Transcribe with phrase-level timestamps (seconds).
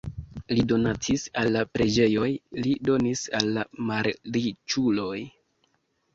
[0.51, 2.25] Li donacis al la preĝejoj,
[2.65, 5.15] li donis al la malriĉuloj.